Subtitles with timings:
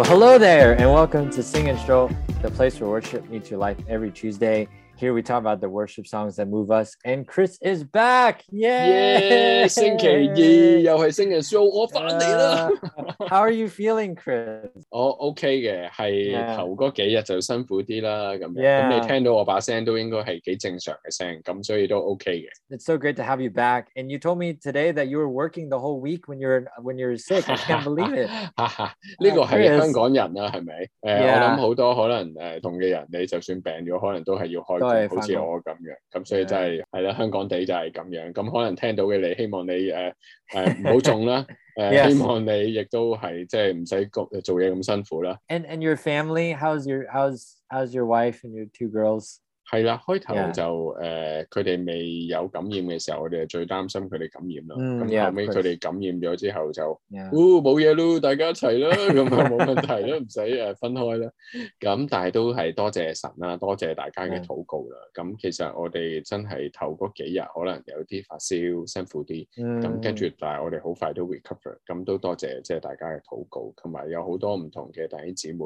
[0.00, 2.10] Well, hello there, and welcome to Sing and Stroll,
[2.40, 4.66] the place where worship meets your life every Tuesday.
[4.99, 8.43] Here we talk about the worship songs that move us, and Chris is back.
[8.49, 12.69] Yeah, 星期二又系星期 show，我翻嚟啦。
[12.69, 14.69] Uh, how are you feeling, Chris?
[14.89, 16.55] 我 OK 嘅，系 Yeah.
[16.55, 18.61] 头嗰几日就辛苦啲啦，咁样。
[18.61, 18.83] Yeah.
[18.89, 22.47] 咁你听到我把声都应该系几正常嘅声，咁所以都 OK 嘅。
[22.73, 23.87] It's so great to have you back.
[23.97, 26.95] And you told me today that you were working the whole week when you're when
[26.95, 27.43] you're sick.
[27.49, 28.29] I can't believe it.
[28.55, 30.73] 哈哈，呢个系 Chris 香港人啦，系咪？
[30.73, 31.41] 诶，我 Yeah.
[31.41, 35.95] 谂好多可能诶同嘅人，你就算病咗，可能都系要开都 係工，好似返工我咁樣。
[36.11, 38.33] 咁所以真係係啦，香港地就係咁樣。
[38.33, 40.13] 咁可能聽到嘅你，希望你誒
[40.53, 41.45] 誒唔好中啦。
[41.75, 42.11] 誒 Yes.
[42.13, 45.37] 希望你亦都係即係唔使焗做嘢咁辛苦啦。
[45.49, 46.55] And and your family?
[46.55, 49.39] How's your how's how's your wife and your two girls?
[49.69, 50.51] 係啦，開頭 Yeah.
[50.53, 54.75] 就誒佢哋未有感染嘅時候，我哋係最擔心佢哋感染啦。
[54.77, 55.63] 嗯咁、 yeah, 後尾 of 佢 course.
[55.63, 57.25] 哋感染咗之後就， Yeah.
[57.29, 61.31] 哦冇嘢咯，大家一齊啦，咁啊冇問題啦，唔使誒分開啦。
[61.79, 64.45] 咁但係都係多謝神啦，多謝大家嘅 Yeah.
[64.45, 64.97] 禱告啦。
[65.15, 69.47] 咁其實我哋真係頭嗰幾日可能有啲發燒，辛苦啲。
[69.49, 75.59] 咁 Mm, 跟住，但係我哋好快都 recover，咁都多謝即係大家嘅禱告，同埋有好多唔同嘅弟兄姊妹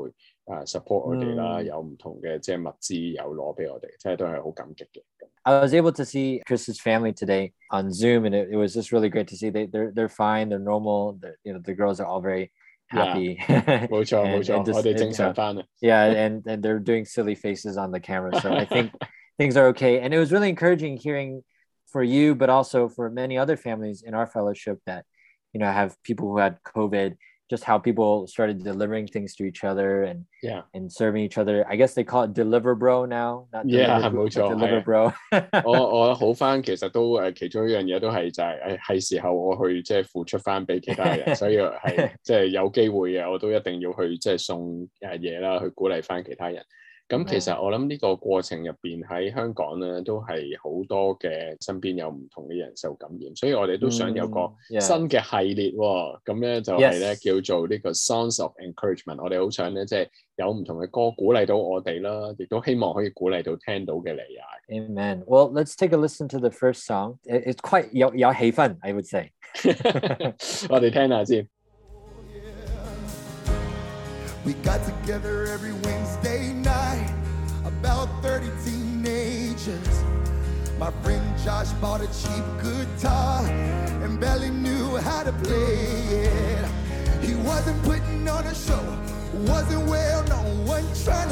[0.46, 5.02] 啊 support 我哋啦，嗯有唔同嘅即系物资有攞俾我哋，即系都系好感激嘅。
[5.44, 8.92] I was able to see Chris's family today on Zoom, and it, it was just
[8.92, 11.18] really great to see they they're they're fine, they're normal.
[11.20, 12.52] They're, you know, the girls are all very
[12.90, 13.38] happy.
[13.88, 15.64] 冇错 And- 冇错 and，just- 我哋 and, 正常 uh, 翻啦。
[15.82, 18.38] yeah, and and they're doing silly faces on the camera.
[18.42, 18.92] So I think
[19.38, 20.02] things are okay.
[20.02, 21.44] And it was really encouraging hearing
[21.88, 25.06] for you, but also for many other families in our fellowship that
[25.54, 27.16] you know have people who had COVID.
[27.49, 31.65] just how people started delivering things to each other and yeah and serving each other.
[31.69, 33.47] I guess they call it Deliveroo now.
[33.53, 35.13] Not yeah，冇錯，Deliveroo
[35.65, 35.73] 我。
[35.73, 46.65] 我我好翻，其實都誒其中一樣嘢都係就係誒係時候我去即係付出翻俾其他人，所以係即係有機會嘅我都一定要去即係送誒嘢啦，去鼓勵翻其他人。
[47.10, 54.80] 咁其實我諗呢個過程入邊喺香港咧，都係好多嘅身邊有唔同嘅人受感染，所以我哋都想有個 Mm, yeah.
[54.82, 56.20] 新嘅系列喎。
[56.24, 57.42] 咁咧就係咧 Yes.
[57.42, 59.24] 叫做呢個 Songs of Encouragement。
[59.24, 64.46] 我哋好想咧即係有唔同嘅歌鼓勵到我哋啦，亦都希望可以鼓勵到聽到嘅你啊。
[64.70, 65.24] Amen.
[65.26, 67.18] Well, let's take a listen to the first song.
[67.24, 69.32] It- it's quite 有有氣氛, I would say.
[70.70, 71.48] 我哋聽下先。
[74.46, 75.74] We got together every
[80.79, 83.45] My friend Josh bought a cheap guitar
[84.03, 86.65] and barely knew how to play it.
[87.23, 88.83] He wasn't putting on a show,
[89.47, 91.24] wasn't well known, wasn't trying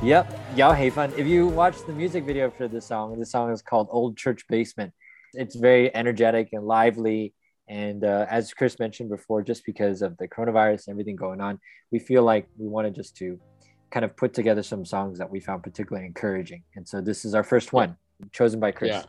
[0.00, 1.12] Yep, y'all Hei Fun.
[1.16, 4.46] If you watch the music video for this song, the song is called Old Church
[4.48, 4.92] Basement.
[5.34, 7.34] It's very energetic and lively.
[7.68, 11.58] And uh, as Chris mentioned before, just because of the coronavirus and everything going on,
[11.90, 13.40] we feel like we wanted just to
[13.90, 16.62] kind of put together some songs that we found particularly encouraging.
[16.76, 17.96] And so this is our first one,
[18.31, 19.03] chosen by Chris.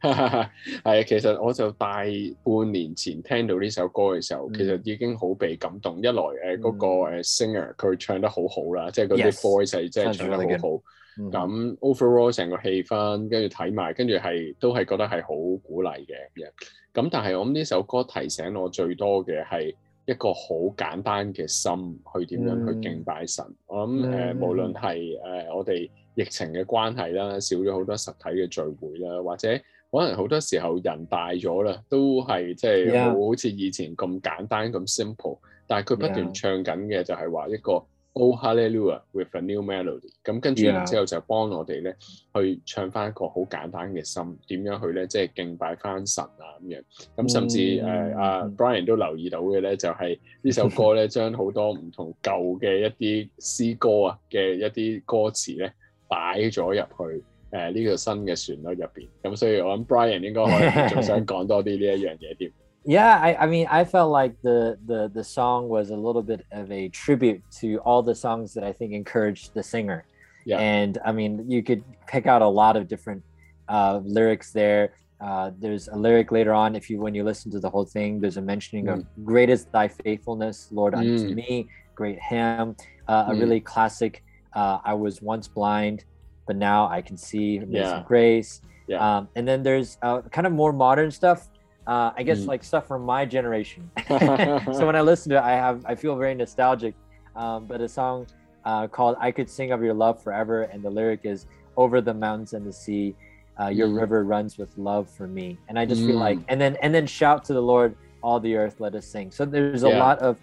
[0.00, 0.48] 係
[0.82, 5.98] 啊，其實我就大半年前聽到呢首歌嘅時候，嗯其實已經好被感動。
[5.98, 10.76] 一來誒嗰個誒 singer 佢唱得好好啦，即係嗰啲 Yes voice 係真係 Sounds 唱得 really 好好。
[10.76, 15.28] 嗯咁 overall 成個氣氛，跟住睇埋，跟住係都係覺得係好
[15.62, 16.48] 鼓勵嘅咁樣。
[16.92, 19.72] 咁但係我諗呢首歌提醒我最多嘅係
[20.06, 23.44] 一個好簡單嘅心去點樣去嗯敬拜神。
[23.66, 29.48] 我諗誒、呃嗯無論係誒、呃我哋 疫情嘅關係啦，少咗好多實體嘅聚會啦，或者
[29.92, 35.38] 可能好多時候人大咗啦，都係即係 Yeah 冇好似以前咁簡單咁 simple。
[35.66, 37.84] 但係佢不斷 Yeah 唱緊嘅就係話一個
[38.16, 40.10] Oh Hallelujah with a new melody。
[40.22, 41.96] 咁跟住 Yeah 然之後就幫我哋咧
[42.34, 46.82] 去唱翻一個好簡單嘅心，點樣去咧即係敬拜翻神啊咁樣。
[47.16, 55.72] 咁甚至誒嗯阿、嗯 Brian 都留意到嘅咧，就係、呢首歌咧將好多唔同舊嘅一啲詩歌啊嘅一啲歌詞咧
[56.08, 57.24] 摆咗入去。
[57.50, 60.50] 诶呢、个新嘅旋律入边，咁所以我谂 Brian 应该可
[60.80, 62.50] 能仲想讲多啲呢一样嘢添。
[62.84, 66.40] Yeah, I, I mean, I felt like the, the the song was a little bit
[66.50, 70.04] of a tribute to all the songs that I think encouraged the singer.
[70.44, 70.58] Yeah.
[70.58, 73.22] And I mean, you could pick out a lot of different
[73.68, 74.94] uh, lyrics there.
[75.20, 78.20] Uh, there's a lyric later on, if you when you listen to the whole thing,
[78.20, 81.34] there's a mentioning of "Great is Thy faithfulness, Lord, unto Mm.
[81.36, 82.74] me." Great hymn,
[83.08, 83.38] uh, a Mm.
[83.40, 84.24] really classic.
[84.55, 86.05] uh, I was once blind,
[86.47, 87.57] but now I can see.
[87.57, 88.03] Amazing Yeah.
[88.03, 88.61] grace.
[88.87, 89.17] Yeah.
[89.17, 91.47] Um, and then there's uh, kind of more modern stuff.
[91.85, 92.47] Uh, I guess Mm.
[92.47, 93.91] like stuff from my generation.
[94.09, 96.95] so when I listen to it, I have I feel very nostalgic.
[97.35, 98.27] Um, but a song
[98.65, 101.45] uh, called "I Could Sing of Your Love Forever," and the lyric is
[101.77, 103.15] "Over the mountains and the sea,
[103.59, 104.01] uh, your Mm.
[104.01, 106.19] river runs with love for me." And I just feel Mm.
[106.27, 109.31] like, and then and then shout to the Lord, all the earth, let us sing.
[109.31, 109.99] So there's a Yeah.
[109.99, 110.41] lot of,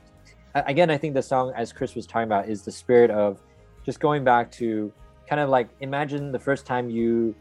[0.55, 3.39] again, I think the song, as Chris was talking about, is the spirit of
[3.87, 4.93] just going back to
[5.31, 7.35] kind of like imagine the first time you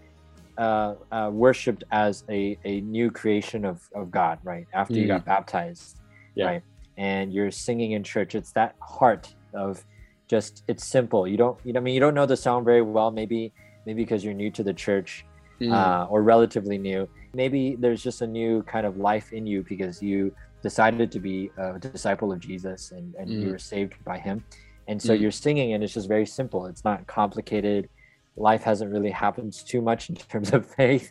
[0.58, 4.66] uh, uh, worshipped as a, a new creation of, of God, right?
[4.74, 6.00] After you got baptized,
[6.36, 6.46] Yeah.
[6.46, 6.64] right?
[6.98, 8.36] And you're singing in church.
[8.36, 9.84] It's that heart of
[10.30, 11.28] just it's simple.
[11.28, 13.54] You don't you know I mean you don't know the song very well, maybe
[13.86, 15.26] maybe because you're new to the church
[15.62, 15.72] Mm.
[15.72, 17.08] uh, or relatively new.
[17.34, 21.50] Maybe there's just a new kind of life in you because you decided to be
[21.58, 23.52] a disciple of Jesus and, and you Mm.
[23.52, 24.44] were saved by him
[24.89, 25.21] And so Mm.
[25.21, 26.67] you're singing and it's just very simple.
[26.67, 27.89] It's not complicated.
[28.37, 31.11] Life hasn't really happened too much in terms of faith.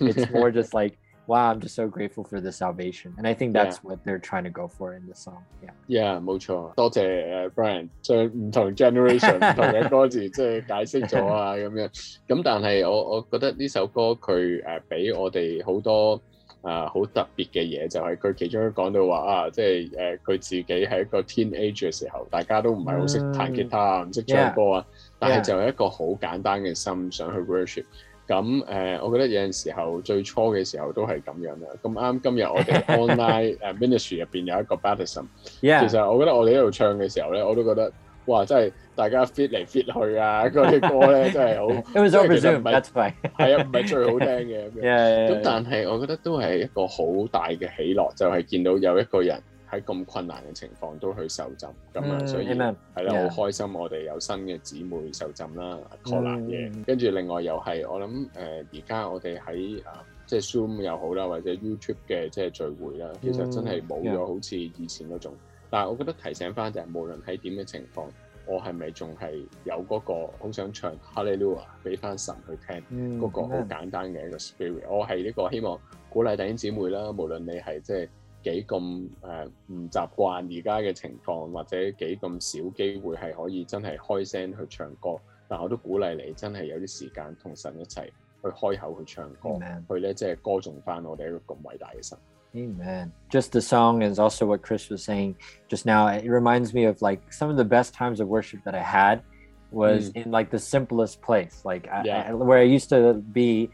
[0.00, 3.12] it's more just like, wow, I'm just so grateful for the salvation.
[3.18, 5.42] And I think that's what they're trying to go for in this song.
[5.60, 5.70] Yeah.
[5.88, 11.88] Yeah，冇错，多谢诶 Brian 将唔同 generation 唔同嘅歌词即系解释咗啊咁样。
[12.28, 16.22] 咁但系我我觉得呢首歌佢诶俾我哋好多
[16.62, 24.86] 啊好、特別嘅嘢，就係、佢其中講到話啊，即係誒佢自己係一個 teenage 嘅時候，大家都唔係好識彈吉他啊，唔識唱歌啊，
[25.20, 27.84] 但係就有一個好簡單嘅心想去 worship。
[28.26, 31.68] 咁誒、呃我覺得有陣時候最初嘅時候都係咁樣啦。
[31.80, 35.26] 咁啱今日我哋 online 誒 ministry 入邊有一個 baptism。
[35.62, 35.86] Yeah.
[35.88, 37.92] 其實我覺得我哋喺度唱嘅時候咧，我都覺得
[38.26, 40.44] 哇，真係大家 fit 嚟 fit 去啊！
[40.48, 42.58] 嗰啲歌咧真係好， It was 即係 over 其實 Zoom.
[42.58, 43.14] 唔係 That's fine.
[43.38, 44.82] 係啊，唔係最好聽嘅咁樣。
[44.82, 45.28] yeah.
[45.28, 58.28] 咁 yeah, 但係我覺得都係一個好大嘅喜樂，就係、見到有一個人喺咁困難嘅情況都去受浸咁啊，嗯所以 Amen 係啦， Yeah 好開心我哋有新嘅姊妹受浸啦 c o l 嘅嗯，跟住另外又係我諗誒
[58.74, 65.32] 而家我哋喺啊即係 Zoom 又好啦，或者 YouTube 嘅即係聚會啦，其實真係冇嗯咗好似以前嗰種。
[65.70, 68.06] 但係我覺得提醒翻就係無論喺點嘅情況，
[68.46, 72.82] 我係咪仲係有嗰個好想唱 Hallelujah 俾翻神去聽？
[72.88, 73.68] Mm, 嗰個好 amen.
[73.68, 74.88] 簡單嘅一個 spirit。
[74.88, 78.08] 我係呢個希望鼓勵弟兄姊妹啦，無論你係即係
[78.44, 89.82] 幾咁誒唔習慣而家嘅情況，或者幾咁少機會係可以真係開聲去唱歌，但我都鼓勵你真係有啲時間同神一齊去開口去唱歌 Amen.
[89.88, 92.16] 去咧即係歌頌翻我哋一個咁偉大嘅神。
[92.55, 93.13] Amen.
[93.29, 95.35] Just the song is also what Chris was saying
[95.69, 96.07] just now.
[96.07, 99.23] It reminds me of like some of the best times of worship that I had
[99.71, 102.25] was in like the simplest place, like Yeah.
[102.29, 103.69] I- where I used to be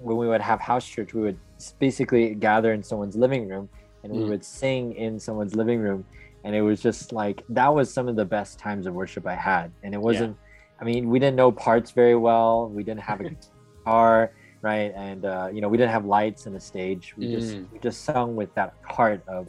[0.00, 1.12] when we would have house church.
[1.12, 1.38] We would
[1.78, 3.68] basically gather in someone's living room
[4.02, 4.28] and we Mm.
[4.30, 6.04] would sing in someone's living room,
[6.42, 9.34] and it was just like that was some of the best times of worship I
[9.34, 9.70] had.
[9.82, 10.36] And it wasn't.
[10.80, 12.68] I mean, we didn't know parts very well.
[12.68, 13.24] We didn't have a
[13.84, 14.32] guitar
[14.62, 17.72] right and uh, you know we didn't have lights and a stage we just Mm.
[17.72, 19.48] we just sung with that heart of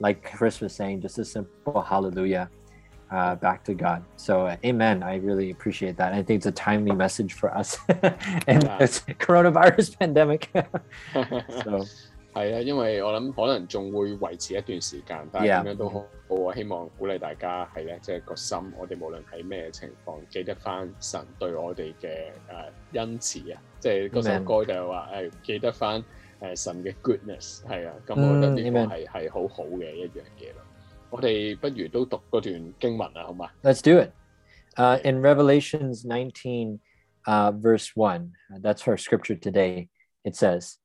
[0.00, 2.48] like chris was saying just a simple hallelujah
[3.10, 4.02] uh, back to God.
[4.16, 5.02] So, uh, amen.
[5.02, 6.14] I really appreciate that.
[6.14, 7.76] I think it's a timely message for us
[8.48, 8.78] in Yeah.
[8.78, 10.48] this coronavirus pandemic.
[11.62, 11.84] so,
[12.33, 15.63] 係啊，因為我諗可能仲會維持一段時間，但係 Yeah.
[15.63, 22.31] 點樣都好，我希望鼓勵大家係咧，即係個心，我哋無論喺咩情況，記得翻神對我哋嘅
[22.93, 24.43] 誒恩慈啊，即係嗰首 Amen.
[24.43, 26.03] 歌就係話誒記得翻
[26.41, 28.87] 誒神嘅 goodness 係啊，咁我覺得呢嗯個 Amen.
[28.87, 30.61] 係係好好嘅一樣嘢咯。
[31.09, 33.49] 我哋不如都讀嗰段經文啊，好嘛？
[33.63, 34.11] let's do it.
[34.75, 36.79] Uh, in Revelations 19,
[37.25, 39.87] uh, verse 1, uh, that's our scripture today.
[40.23, 40.75] It says,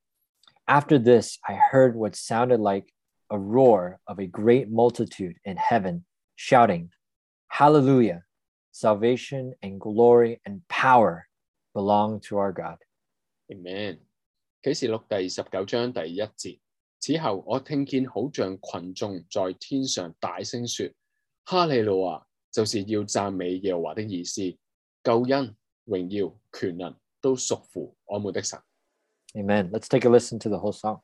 [0.67, 2.93] After this, I heard what sounded like
[3.29, 6.89] a roar of a great multitude in heaven shouting,
[7.49, 8.23] Hallelujah!
[8.71, 11.27] Salvation and glory and power
[11.73, 12.77] belong to our God.
[13.51, 13.99] Amen。
[14.63, 16.59] 启示录第十九章第一节，
[16.99, 20.87] 此后我听见好像群众在天上大声说：
[21.45, 24.41] 哈利路亚，就是要赞美耶和华的意思，
[25.03, 28.59] 救恩、荣耀、权能都属乎我们的神。
[29.36, 29.68] Amen.
[29.72, 31.00] Let's take a listen to the whole song.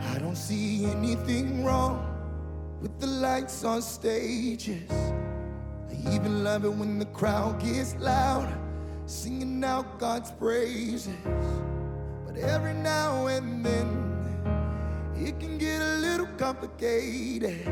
[0.00, 2.02] I don't see anything wrong
[2.80, 4.90] with the lights on stages.
[4.90, 8.52] I even love it when the crowd gets loud,
[9.06, 11.14] singing out God's praises.
[12.36, 13.88] But every now and then,
[15.16, 17.64] it can get a little complicated.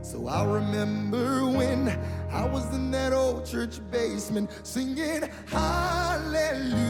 [0.00, 1.90] So I remember when
[2.30, 6.82] I was in that old church basement singing Hallelujah.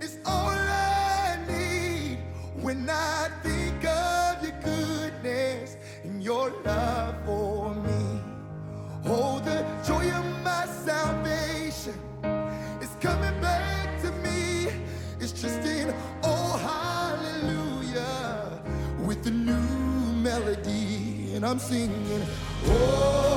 [0.00, 2.18] It's all I need
[2.62, 8.22] when I think of your goodness and your love for me.
[9.04, 11.94] Oh, the joy of my salvation
[15.42, 18.58] just in oh hallelujah
[19.04, 19.52] with the new
[20.22, 21.34] melody.
[21.34, 22.22] And I'm singing,
[22.64, 23.35] oh,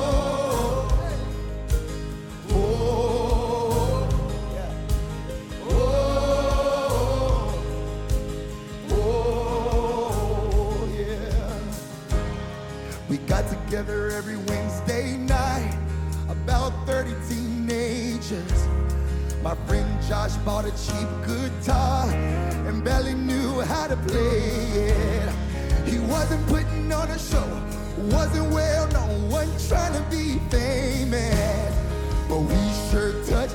[20.10, 24.40] Josh bought a cheap guitar and barely knew how to play
[24.90, 25.32] it.
[25.86, 27.46] He wasn't putting on a show,
[28.10, 31.72] wasn't well known, wasn't trying to be famous.
[32.28, 32.58] But we
[32.90, 33.54] sure touched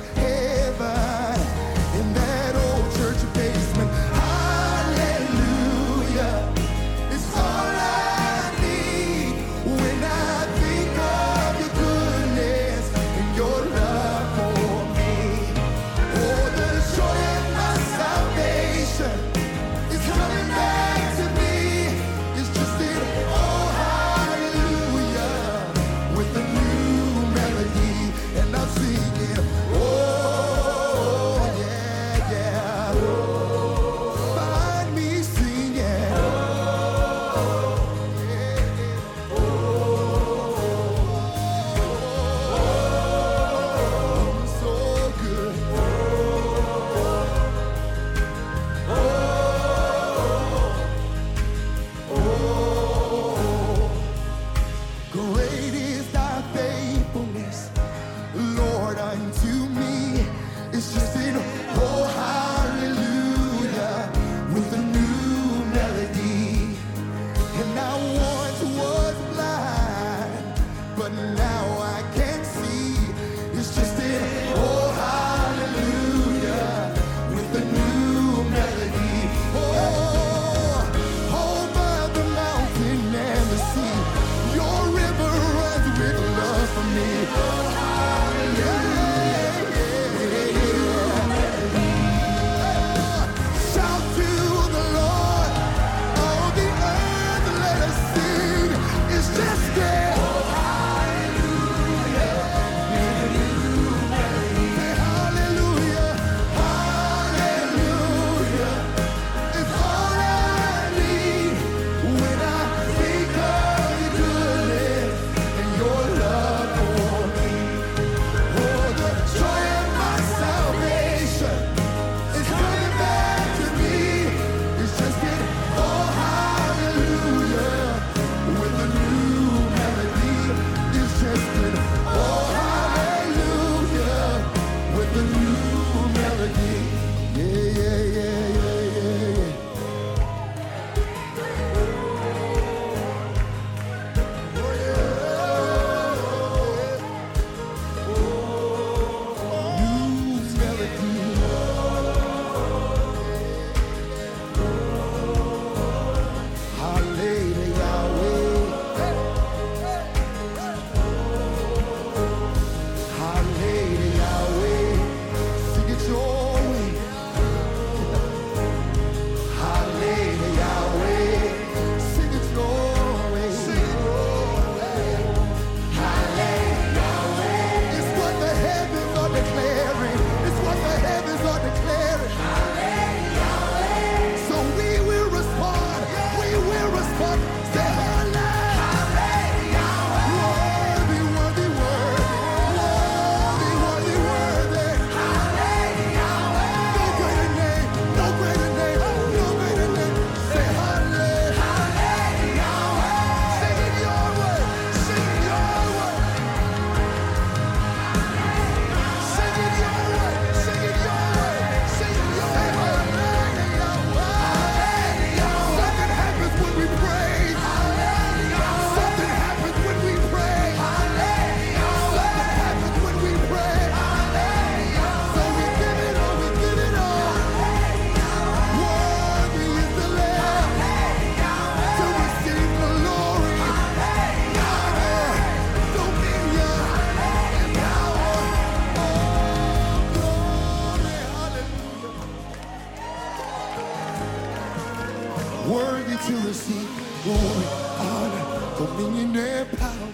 [246.46, 246.88] receive
[247.24, 247.66] glory,
[247.98, 248.46] honor,
[248.78, 250.12] dominion, and power.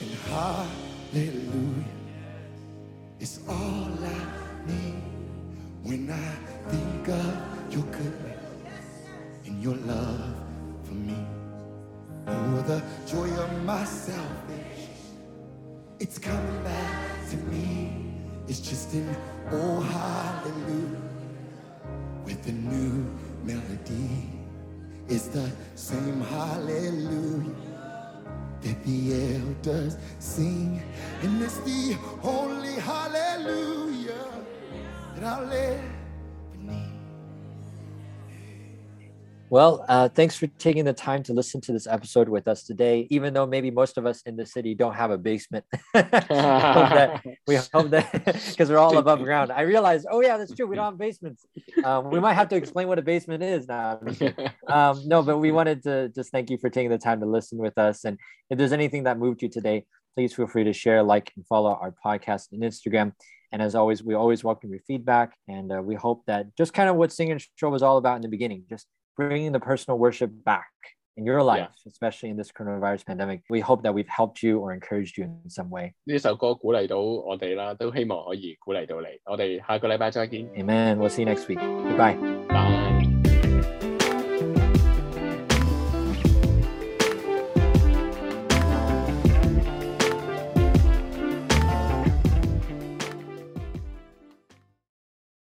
[0.00, 1.63] And hallelujah
[25.06, 27.54] It's the same hallelujah
[28.62, 30.82] that the elders sing,
[31.22, 34.26] and it's the only hallelujah
[35.14, 36.03] that I'll ever
[39.50, 43.06] Well, uh, thanks for taking the time to listen to this episode with us today.
[43.10, 47.90] Even though maybe most of us in the city don't have a basement, we hope
[47.90, 48.10] that
[48.50, 49.52] because we're all above ground.
[49.52, 50.66] I realized, oh yeah, that's true.
[50.66, 51.46] We don't have basements.
[51.84, 54.00] Um, we might have to explain what a basement is now.
[54.66, 57.58] Um, no, but we wanted to just thank you for taking the time to listen
[57.58, 58.04] with us.
[58.04, 58.18] And
[58.50, 61.70] if there's anything that moved you today, please feel free to share, like, and follow
[61.70, 63.12] our podcast and Instagram.
[63.52, 65.36] And as always, we always welcome your feedback.
[65.46, 68.16] And uh, we hope that just kind of what Sing and Show was all about
[68.16, 70.69] in the beginning, just bringing the personal worship back
[71.17, 73.41] in your life, especially in this coronavirus pandemic.
[73.49, 75.93] We hope that we've helped you or encouraged you in some way.
[76.05, 79.07] 呢首歌鼓励到我哋啦，都希望可以鼓励到你。
[79.25, 80.97] 我哋下个礼拜再见， Amen.
[80.97, 81.59] We'll see you next week.
[81.59, 82.15] Goodbye.
[82.47, 82.52] 拜。